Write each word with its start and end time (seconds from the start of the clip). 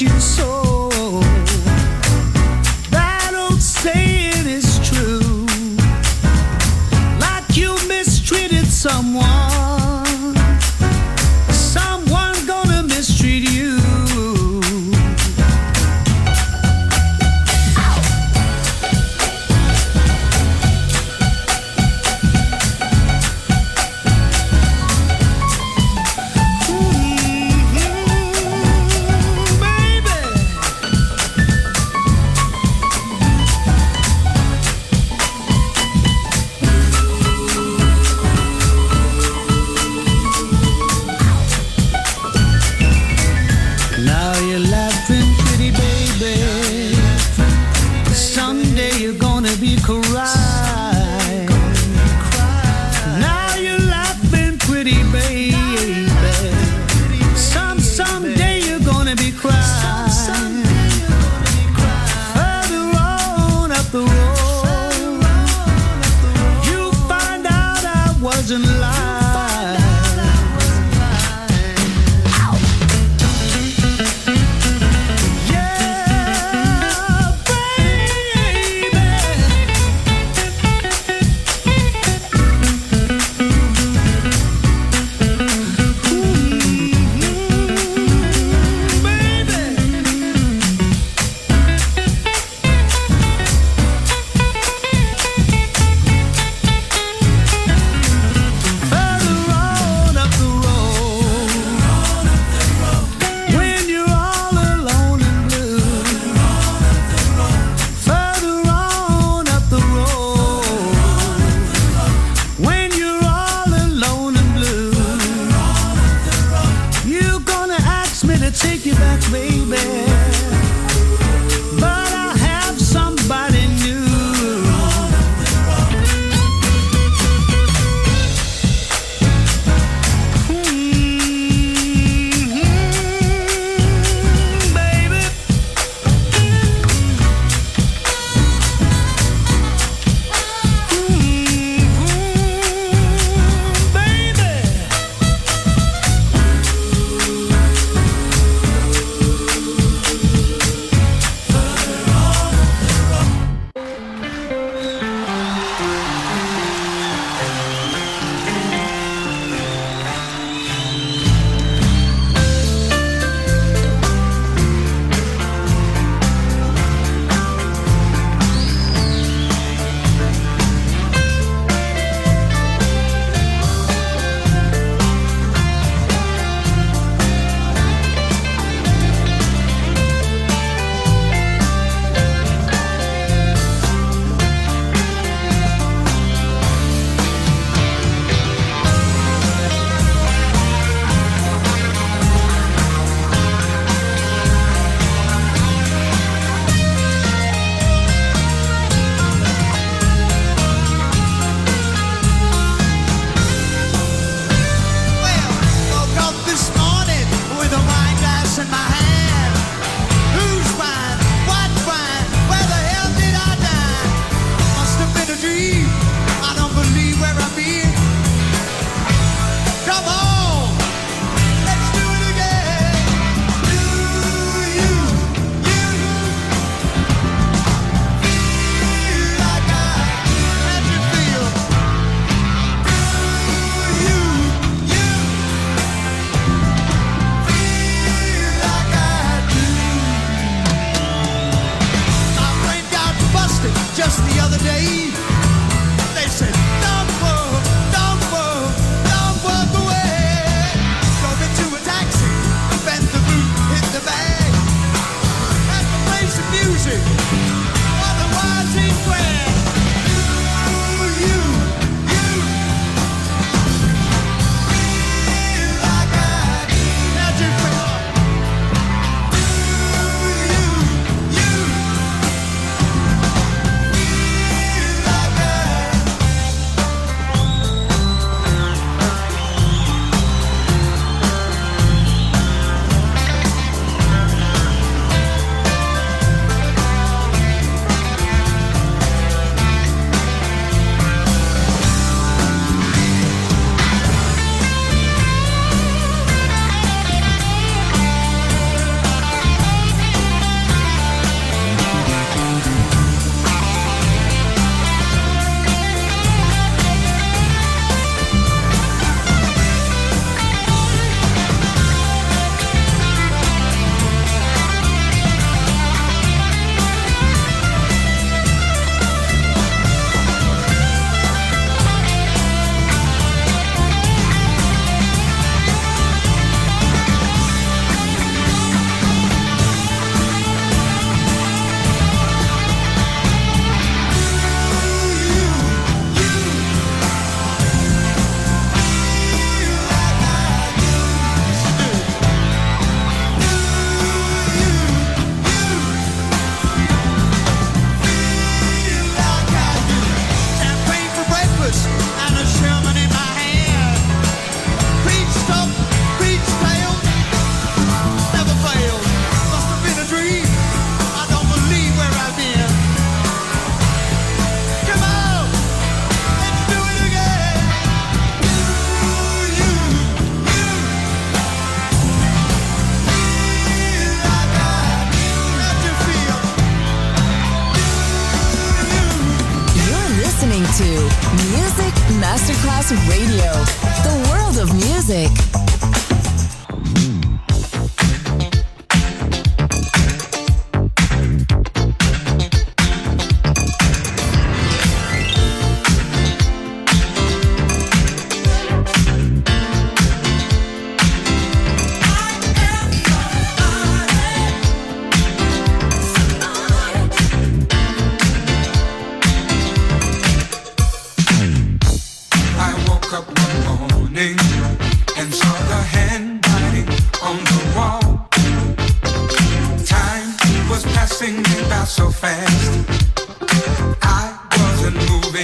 you 0.00 0.08
so 0.18 0.79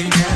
wasn't 0.04 0.35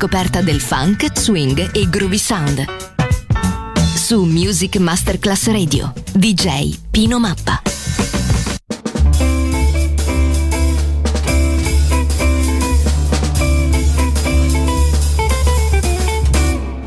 Scoperta 0.00 0.40
del 0.40 0.62
funk, 0.62 1.12
swing 1.12 1.76
e 1.76 1.86
groovy 1.90 2.16
sound. 2.16 2.64
Su 3.94 4.22
Music 4.22 4.78
Masterclass 4.78 5.48
Radio, 5.48 5.92
DJ 6.12 6.74
Pino 6.90 7.18
Mappa. 7.18 7.60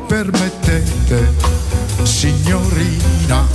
Permettete, 0.08 1.34
signorina, 2.02 3.46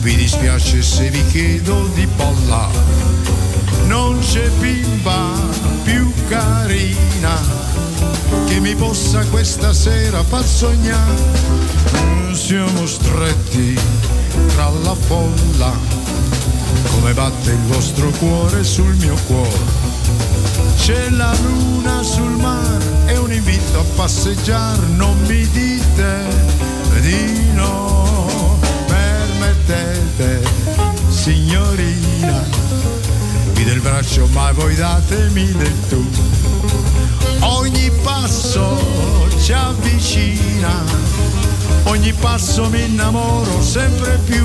vi 0.00 0.16
dispiace 0.16 0.82
se 0.82 1.08
vi 1.10 1.24
chiedo 1.28 1.88
di 1.94 2.04
ballare 2.16 3.14
non 3.86 4.18
c'è 4.18 4.48
bimba 4.58 5.34
più 5.84 6.12
carina 6.26 7.65
che 8.46 8.60
mi 8.60 8.74
possa 8.74 9.24
questa 9.26 9.72
sera 9.72 10.22
far 10.22 10.44
sognare. 10.44 11.14
Siamo 12.32 12.86
stretti 12.86 13.78
tra 14.48 14.70
la 14.82 14.94
folla, 14.94 15.72
come 16.90 17.12
batte 17.12 17.50
il 17.50 17.62
vostro 17.66 18.10
cuore 18.18 18.62
sul 18.64 18.94
mio 18.96 19.16
cuore. 19.26 19.84
C'è 20.76 21.10
la 21.10 21.34
luna 21.42 22.02
sul 22.02 22.36
mare 22.36 22.84
e 23.06 23.16
un 23.16 23.32
invito 23.32 23.80
a 23.80 23.84
passeggiare, 23.94 24.86
non 24.94 25.18
mi 25.26 25.48
dite 25.50 26.24
di 27.00 27.52
no, 27.54 28.58
permettete, 28.86 30.42
signorina 31.08 32.66
del 33.66 33.80
braccio, 33.80 34.28
ma 34.28 34.52
voi 34.52 34.76
datemi 34.76 35.50
del 35.52 35.88
tu. 35.88 36.45
Ogni 37.40 37.90
passo 38.02 38.78
ci 39.42 39.52
avvicina, 39.52 40.84
ogni 41.84 42.12
passo 42.12 42.68
mi 42.68 42.84
innamoro 42.84 43.62
sempre 43.62 44.18
più. 44.24 44.44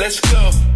Let's 0.00 0.18
go. 0.18 0.69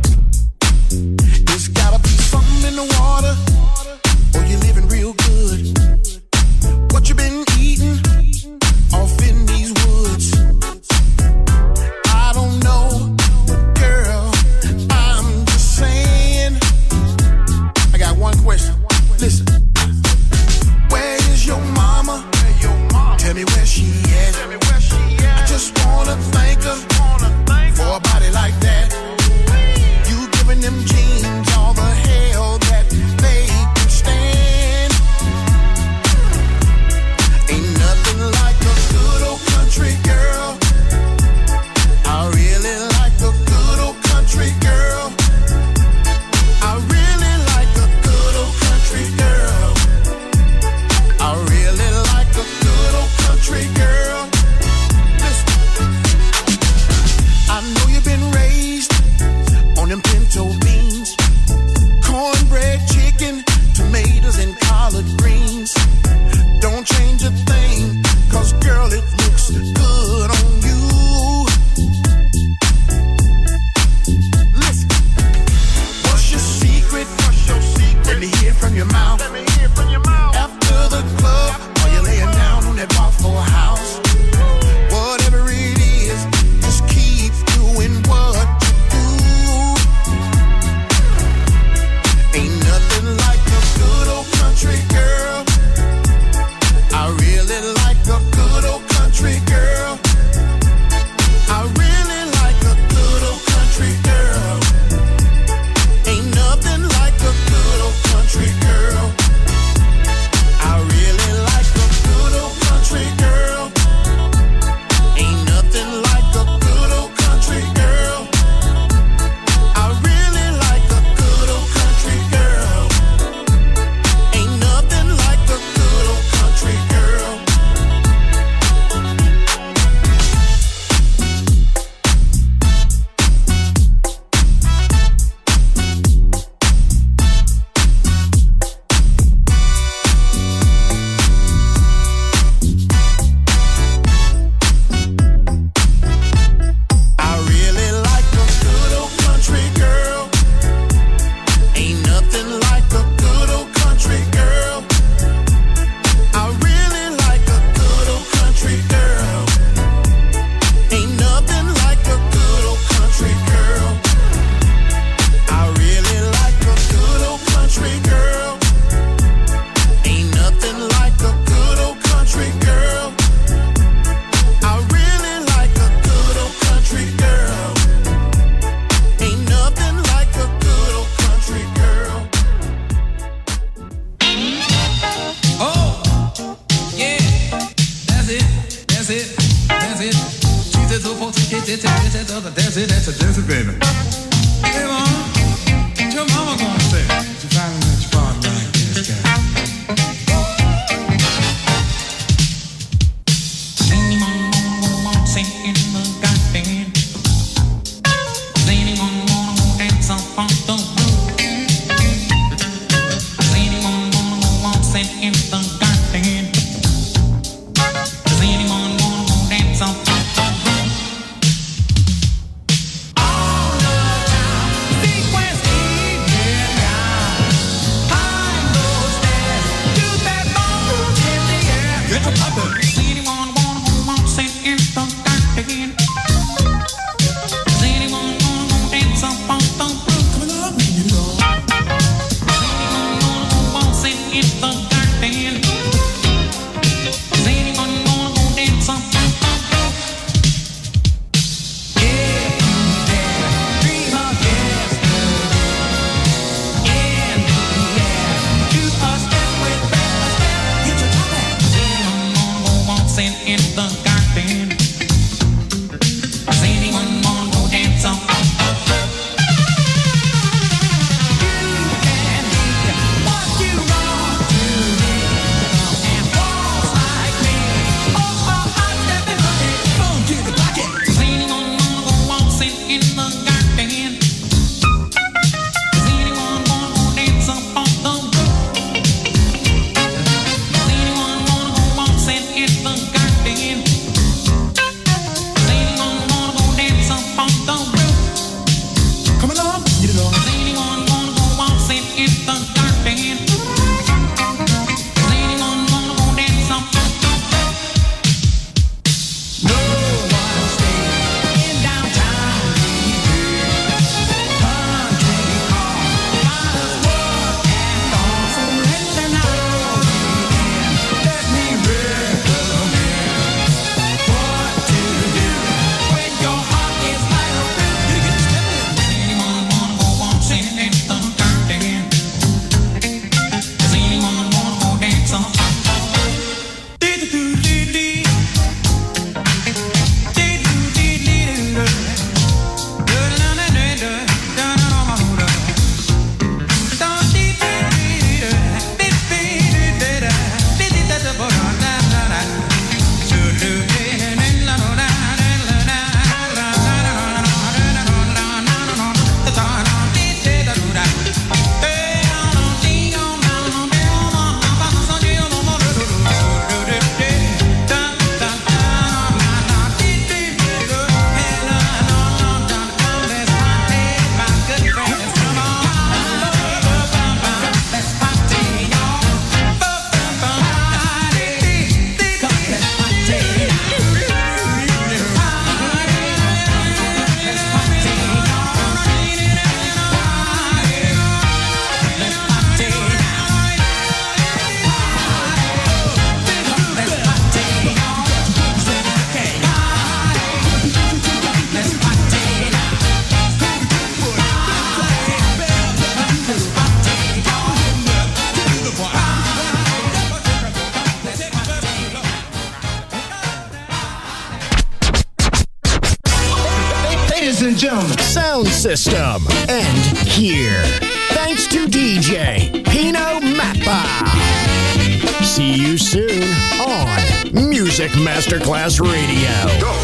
Radio. 428.66 429.13